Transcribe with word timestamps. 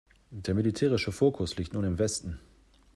Der 0.31 0.55
militärische 0.55 1.11
Fokus 1.11 1.57
liegt 1.57 1.73
nun 1.73 1.83
im 1.83 1.99
Westen. 1.99 2.39